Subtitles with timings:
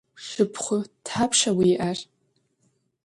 [0.23, 1.97] Şşıpxhu thapşşa vui'er?